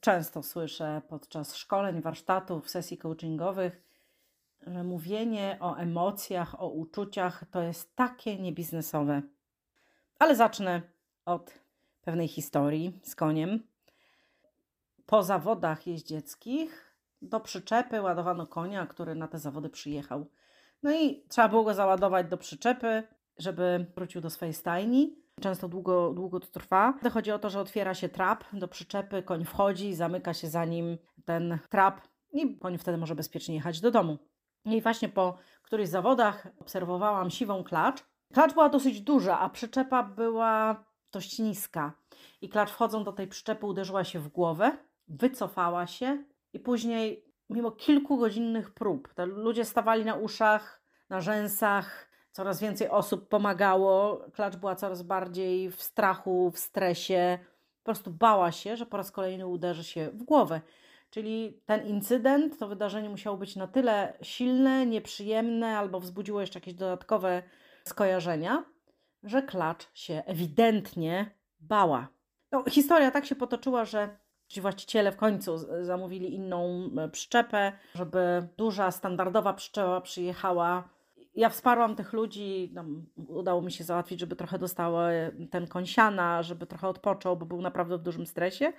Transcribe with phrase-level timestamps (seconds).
[0.00, 3.82] Często słyszę podczas szkoleń, warsztatów, sesji coachingowych,
[4.66, 9.22] że mówienie o emocjach, o uczuciach to jest takie niebiznesowe.
[10.18, 10.82] Ale zacznę
[11.24, 11.52] od
[12.02, 13.62] pewnej historii z koniem.
[15.06, 20.26] Po zawodach jeździeckich do przyczepy ładowano konia, który na te zawody przyjechał.
[20.82, 23.02] No i trzeba było go załadować do przyczepy,
[23.38, 25.25] żeby wrócił do swojej stajni.
[25.40, 26.94] Często długo, długo to trwa.
[27.12, 30.98] Chodzi o to, że otwiera się trap do przyczepy, koń wchodzi, zamyka się za nim
[31.24, 32.00] ten trap
[32.32, 34.18] i koń wtedy może bezpiecznie jechać do domu.
[34.64, 38.04] I właśnie po którychś zawodach obserwowałam siwą klacz.
[38.32, 41.92] Klacz była dosyć duża, a przyczepa była dość niska.
[42.40, 44.76] I klacz wchodząc do tej przyczepy uderzyła się w głowę,
[45.08, 52.88] wycofała się i później, mimo kilkugodzinnych prób, ludzie stawali na uszach, na rzęsach, coraz więcej
[52.88, 54.24] osób pomagało.
[54.32, 57.38] Klacz była coraz bardziej w strachu, w stresie.
[57.78, 60.60] Po prostu bała się, że po raz kolejny uderzy się w głowę.
[61.10, 66.74] Czyli ten incydent, to wydarzenie musiało być na tyle silne, nieprzyjemne albo wzbudziło jeszcze jakieś
[66.74, 67.42] dodatkowe
[67.84, 68.64] skojarzenia,
[69.22, 72.08] że klacz się ewidentnie bała.
[72.52, 74.16] No, historia tak się potoczyła, że
[74.48, 80.95] ci właściciele w końcu zamówili inną e, przyczepę, żeby duża, standardowa przyczepa przyjechała
[81.36, 82.84] ja wsparłam tych ludzi, no,
[83.28, 87.98] udało mi się załatwić, żeby trochę dostały ten konsiana, żeby trochę odpoczął, bo był naprawdę
[87.98, 88.72] w dużym stresie.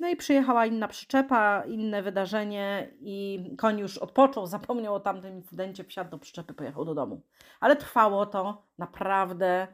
[0.00, 5.84] No i przyjechała inna przyczepa, inne wydarzenie i koń już odpoczął, zapomniał o tamtym incydencie,
[5.84, 7.22] wsiadł do przyczepy, pojechał do domu.
[7.60, 9.66] Ale trwało to naprawdę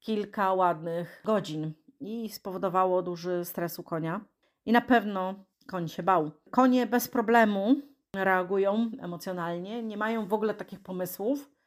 [0.00, 4.20] kilka ładnych godzin i spowodowało duży stres u konia.
[4.66, 5.34] I na pewno
[5.66, 6.30] koń się bał.
[6.50, 7.76] Konie bez problemu
[8.14, 11.57] reagują emocjonalnie, nie mają w ogóle takich pomysłów,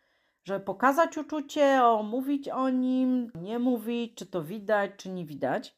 [0.44, 5.75] żeby pokazać uczucie, o, mówić o nim, nie mówić, czy to widać, czy nie widać.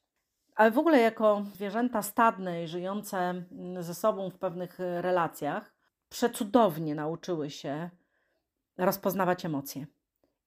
[0.56, 5.74] Ale w ogóle jako zwierzęta stadne i żyjące mm, ze sobą w pewnych y, relacjach,
[6.10, 7.90] przecudownie nauczyły się
[8.78, 9.88] rozpoznawać emocje.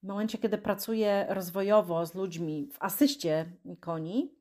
[0.03, 4.35] W momencie, kiedy pracuję rozwojowo z ludźmi w asyście koni,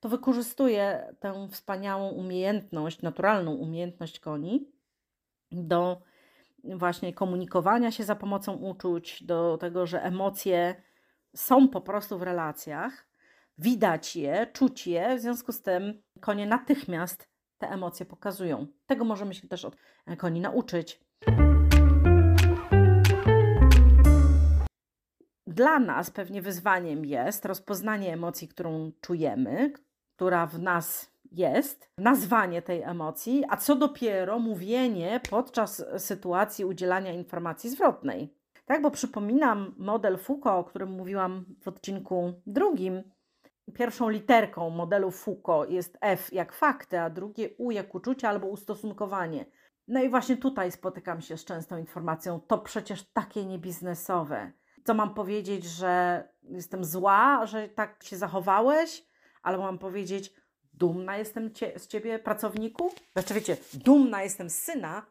[0.00, 4.68] to wykorzystuję tę wspaniałą umiejętność, naturalną umiejętność koni
[5.52, 6.02] do
[6.64, 10.82] właśnie komunikowania się za pomocą uczuć, do tego, że emocje
[11.36, 13.06] są po prostu w relacjach,
[13.58, 17.28] widać je, czuć je, w związku z tym konie natychmiast
[17.58, 18.66] te emocje pokazują.
[18.86, 19.76] Tego możemy się też od
[20.18, 21.00] koni nauczyć.
[25.46, 29.72] Dla nas pewnie wyzwaniem jest rozpoznanie emocji, którą czujemy,
[30.16, 37.70] która w nas jest nazwanie tej emocji, a co dopiero mówienie podczas sytuacji udzielania informacji
[37.70, 38.34] zwrotnej.
[38.64, 43.02] Tak, bo przypominam model Foucault, o którym mówiłam w odcinku drugim.
[43.74, 49.46] Pierwszą literką modelu Foucault jest F jak fakty, a drugie U jak uczucie albo ustosunkowanie.
[49.88, 54.52] No i właśnie tutaj spotykam się z częstą informacją, to przecież takie niebiznesowe.
[54.84, 59.06] Co mam powiedzieć, że jestem zła, że tak się zachowałeś?
[59.42, 60.34] Albo mam powiedzieć,
[60.80, 62.90] dumna jestem cie, z ciebie, pracowniku?
[63.12, 65.06] Znaczy, wiecie, dumna jestem z syna,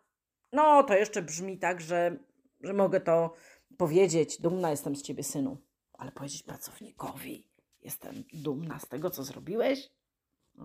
[0.54, 2.18] no to jeszcze brzmi tak, że,
[2.62, 3.34] że mogę to
[3.78, 5.58] powiedzieć, dumna jestem z ciebie, synu.
[5.94, 7.48] Ale powiedzieć pracownikowi,
[7.82, 9.90] jestem dumna z tego, co zrobiłeś?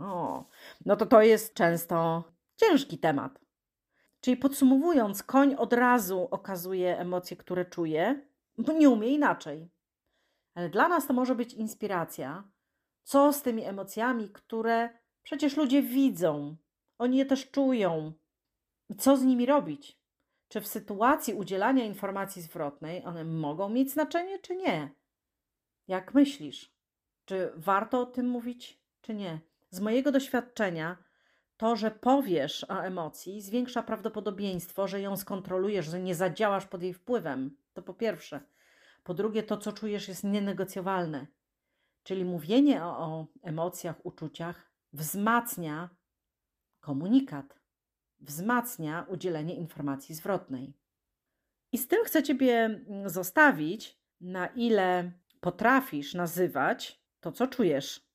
[0.00, 0.44] O,
[0.86, 2.24] no to to jest często
[2.56, 3.40] ciężki temat.
[4.20, 8.26] Czyli podsumowując, koń od razu okazuje emocje, które czuje,
[8.58, 9.70] bo nie umie inaczej.
[10.54, 12.44] Ale dla nas to może być inspiracja,
[13.04, 14.88] co z tymi emocjami, które
[15.22, 16.56] przecież ludzie widzą,
[16.98, 18.12] oni je też czują.
[18.88, 19.98] I co z nimi robić?
[20.48, 24.94] Czy w sytuacji udzielania informacji zwrotnej one mogą mieć znaczenie, czy nie?
[25.88, 26.74] Jak myślisz?
[27.24, 29.40] Czy warto o tym mówić, czy nie?
[29.70, 30.96] Z mojego doświadczenia,
[31.56, 36.94] to, że powiesz o emocji, zwiększa prawdopodobieństwo, że ją skontrolujesz, że nie zadziałasz pod jej
[36.94, 37.56] wpływem.
[37.72, 38.40] To po pierwsze.
[39.04, 41.26] Po drugie, to, co czujesz, jest nienegocjowalne.
[42.04, 45.90] Czyli mówienie o, o emocjach, uczuciach wzmacnia
[46.80, 47.60] komunikat,
[48.20, 50.74] wzmacnia udzielenie informacji zwrotnej.
[51.72, 58.08] I z tym chcę Ciebie mm, zostawić, na ile potrafisz nazywać to, co czujesz,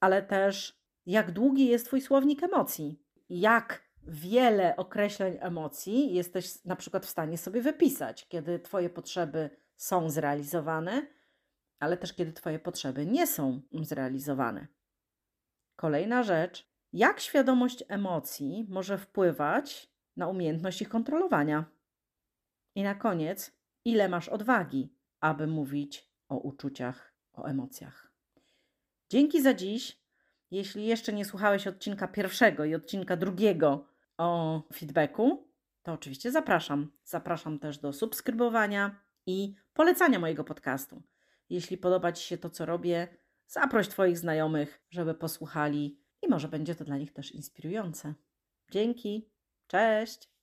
[0.00, 7.06] ale też jak długi jest Twój słownik emocji, jak wiele określeń emocji jesteś na przykład
[7.06, 11.06] w stanie sobie wypisać, kiedy Twoje potrzeby są zrealizowane,
[11.78, 14.66] ale też kiedy Twoje potrzeby nie są zrealizowane.
[15.76, 21.64] Kolejna rzecz, jak świadomość emocji może wpływać na umiejętność ich kontrolowania?
[22.74, 23.52] I na koniec,
[23.84, 28.12] ile masz odwagi, aby mówić o uczuciach, o emocjach?
[29.10, 30.04] Dzięki za dziś.
[30.50, 33.86] Jeśli jeszcze nie słuchałeś odcinka pierwszego i odcinka drugiego
[34.18, 35.48] o feedbacku,
[35.82, 36.92] to oczywiście zapraszam.
[37.04, 41.02] Zapraszam też do subskrybowania i polecania mojego podcastu.
[41.50, 43.08] Jeśli podoba Ci się to, co robię,
[43.46, 48.14] zaproś Twoich znajomych, żeby posłuchali i może będzie to dla nich też inspirujące.
[48.70, 49.30] Dzięki.
[49.66, 50.33] Cześć.